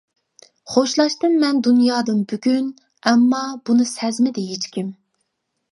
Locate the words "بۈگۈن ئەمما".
2.33-3.45